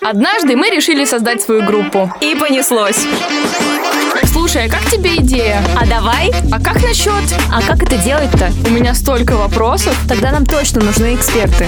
[0.00, 2.12] Однажды мы решили создать свою группу.
[2.20, 3.06] И понеслось.
[4.32, 5.62] Слушай, а как тебе идея?
[5.76, 6.32] А давай?
[6.50, 7.12] А как насчет?
[7.50, 8.50] А как это делать-то?
[8.66, 9.96] У меня столько вопросов.
[10.08, 11.66] Тогда нам точно нужны эксперты.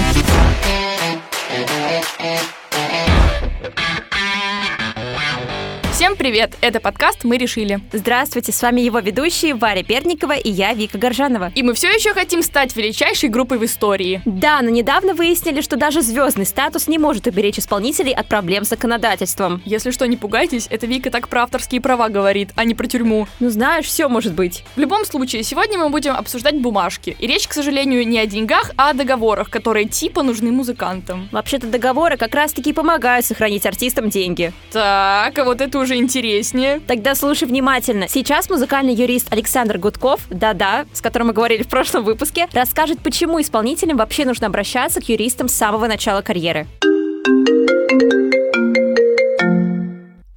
[6.05, 6.53] Всем привет!
[6.61, 7.79] Это подкаст «Мы решили».
[7.91, 11.51] Здравствуйте, с вами его ведущие Варя Перникова и я, Вика Горжанова.
[11.55, 14.21] И мы все еще хотим стать величайшей группой в истории.
[14.23, 18.69] Да, но недавно выяснили, что даже звездный статус не может уберечь исполнителей от проблем с
[18.69, 19.63] законодательством.
[19.65, 23.27] Если что, не пугайтесь, это Вика так про авторские права говорит, а не про тюрьму.
[23.39, 24.63] Ну знаешь, все может быть.
[24.75, 27.17] В любом случае, сегодня мы будем обсуждать бумажки.
[27.17, 31.29] И речь, к сожалению, не о деньгах, а о договорах, которые типа нужны музыкантам.
[31.31, 34.53] Вообще-то договоры как раз-таки помогают сохранить артистам деньги.
[34.71, 36.81] Так, а вот это уже интереснее.
[36.87, 38.07] Тогда слушай внимательно.
[38.07, 43.41] Сейчас музыкальный юрист Александр Гудков, да-да, с которым мы говорили в прошлом выпуске, расскажет, почему
[43.41, 46.67] исполнителям вообще нужно обращаться к юристам с самого начала карьеры.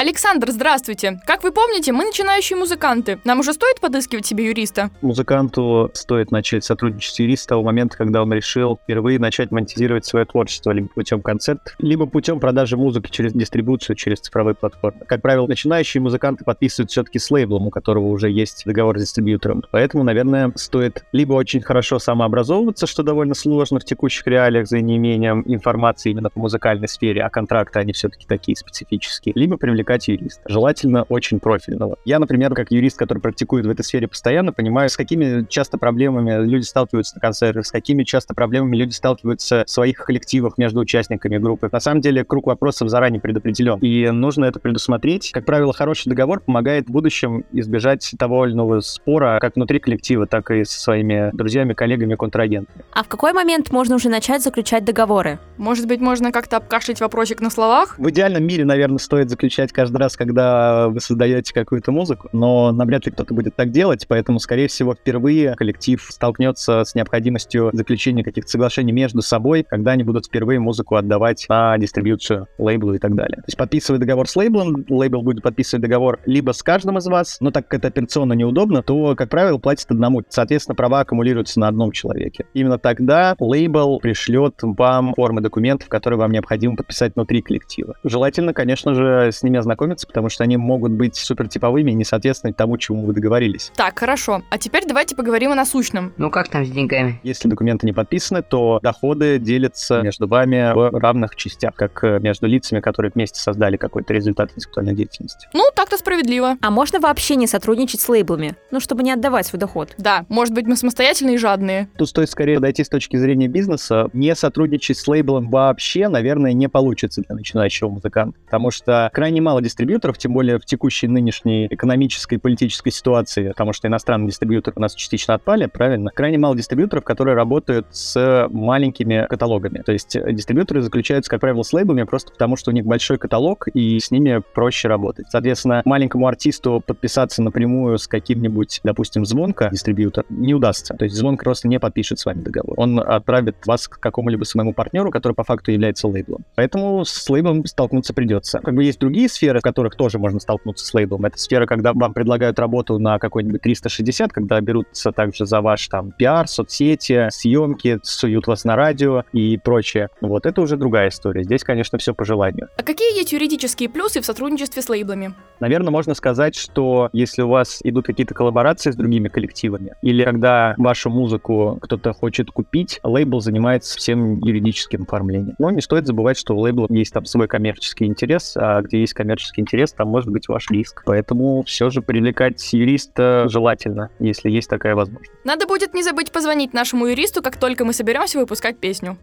[0.08, 1.20] Александр, здравствуйте.
[1.26, 3.20] Как вы помните, мы начинающие музыканты.
[3.24, 4.88] Нам уже стоит подыскивать себе юриста?
[5.02, 10.06] Музыканту стоит начать сотрудничать с юристом с того момента, когда он решил впервые начать монетизировать
[10.06, 15.04] свое творчество либо путем концертов, либо путем продажи музыки через дистрибуцию, через цифровые платформы.
[15.04, 19.62] Как правило, начинающие музыканты подписывают все-таки с лейблом, у которого уже есть договор с дистрибьютором.
[19.70, 25.42] Поэтому, наверное, стоит либо очень хорошо самообразовываться, что довольно сложно в текущих реалиях за неимением
[25.46, 30.42] информации именно по музыкальной сфере, а контракты, они все-таки такие специфические, либо привлекать привлекать юриста.
[30.46, 31.98] Желательно очень профильного.
[32.04, 36.44] Я, например, как юрист, который практикует в этой сфере постоянно, понимаю, с какими часто проблемами
[36.46, 41.38] люди сталкиваются на концертах, с какими часто проблемами люди сталкиваются в своих коллективах между участниками
[41.38, 41.68] группы.
[41.70, 45.30] На самом деле, круг вопросов заранее предопределен, и нужно это предусмотреть.
[45.32, 50.26] Как правило, хороший договор помогает в будущем избежать того или иного спора как внутри коллектива,
[50.26, 52.84] так и со своими друзьями, коллегами, контрагентами.
[52.92, 55.38] А в какой момент можно уже начать заключать договоры?
[55.56, 57.98] Может быть, можно как-то обкашлять вопросик на словах?
[57.98, 63.06] В идеальном мире, наверное, стоит заключать каждый раз, когда вы создаете какую-то музыку, но навряд
[63.06, 68.50] ли кто-то будет так делать, поэтому, скорее всего, впервые коллектив столкнется с необходимостью заключения каких-то
[68.50, 73.36] соглашений между собой, когда они будут впервые музыку отдавать на дистрибьюцию лейблу и так далее.
[73.36, 77.38] То есть подписывая договор с лейблом, лейбл будет подписывать договор либо с каждым из вас,
[77.40, 80.22] но так как это операционно неудобно, то, как правило, платит одному.
[80.28, 82.46] Соответственно, права аккумулируются на одном человеке.
[82.54, 87.94] Именно тогда лейбл пришлет вам формы документов, которые вам необходимо подписать внутри коллектива.
[88.04, 92.56] Желательно, конечно же, с ними ознакомиться, потому что они могут быть супертиповыми и не соответствовать
[92.56, 93.72] тому, чему вы договорились.
[93.76, 94.42] Так, хорошо.
[94.50, 96.12] А теперь давайте поговорим о насущном.
[96.16, 97.20] Ну как там с деньгами?
[97.22, 102.46] Если документы не подписаны, то доходы делятся между вами в равных частях, как э, между
[102.46, 105.48] лицами, которые вместе создали какой-то результат интеллектуальной деятельности.
[105.52, 106.56] Ну, так-то справедливо.
[106.60, 108.56] А можно вообще не сотрудничать с лейблами?
[108.70, 109.94] Ну, чтобы не отдавать свой доход.
[109.98, 111.88] Да, может быть, мы самостоятельные и жадные.
[111.96, 114.08] Тут стоит скорее подойти с точки зрения бизнеса.
[114.12, 119.60] Не сотрудничать с лейблом вообще, наверное, не получится для начинающего музыканта, потому что крайне мало
[119.68, 124.80] дистрибьюторов, тем более в текущей нынешней экономической и политической ситуации, потому что иностранные дистрибьюторы у
[124.80, 126.10] нас частично отпали, правильно?
[126.10, 129.82] Крайне мало дистрибьюторов, которые работают с маленькими каталогами.
[129.84, 133.18] То есть э, дистрибьюторы заключаются, как правило, с лейблами просто потому, что у них большой
[133.18, 135.26] каталог, и с ними проще работать.
[135.30, 140.94] Соответственно, маленькому артисту подписаться напрямую с каким-нибудь, допустим, звонка дистрибьютор не удастся.
[140.94, 142.74] То есть звонка просто не подпишет с вами договор.
[142.76, 146.44] Он отправит вас к какому-либо своему партнеру, который по факту является лейблом.
[146.54, 148.60] Поэтому с лейблом столкнуться придется.
[148.60, 151.24] Как бы есть другие сферы, в которых тоже можно столкнуться с лейблом.
[151.24, 156.12] Это сфера, когда вам предлагают работу на какой-нибудь 360, когда берутся также за ваш там
[156.12, 160.08] пиар, соцсети, съемки, суют вас на радио и прочее.
[160.20, 161.44] Вот это уже другая история.
[161.44, 162.68] Здесь, конечно, все по желанию.
[162.76, 165.34] А какие есть юридические плюсы в сотрудничестве с лейблами?
[165.60, 170.74] Наверное, можно сказать, что если у вас идут какие-то коллаборации с другими коллективами, или когда
[170.76, 175.54] вашу музыку кто-то хочет купить, лейбл занимается всем юридическим оформлением.
[175.58, 179.14] Но не стоит забывать, что у лейбла есть там свой коммерческий интерес, а где есть
[179.14, 181.02] коммерческий интерес, там может быть ваш риск.
[181.06, 185.32] Поэтому все же привлекать юриста желательно, если есть такая возможность.
[185.44, 189.16] Надо будет не забыть позвонить нашему юристу, как только мы соберемся выпускать песню.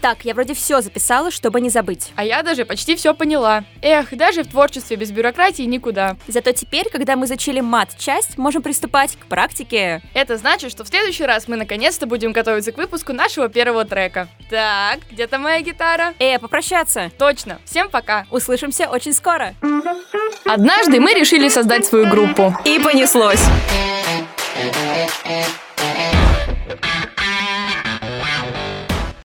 [0.00, 2.12] Так, я вроде все записала, чтобы не забыть.
[2.16, 3.64] А я даже почти все поняла.
[3.82, 6.16] Эх, даже в творчестве без бюрократии никуда.
[6.26, 10.02] Зато теперь, когда мы зачили мат-часть, можем приступать к практике.
[10.14, 14.28] Это значит, что в следующий раз мы наконец-то будем готовиться к выпуску нашего первого трека.
[14.48, 16.14] Так, где-то моя гитара?
[16.18, 17.10] Э, попрощаться.
[17.18, 17.58] Точно.
[17.64, 18.26] Всем пока.
[18.30, 19.54] Услышимся очень скоро.
[20.44, 22.54] Однажды мы решили создать свою группу.
[22.64, 23.42] И понеслось.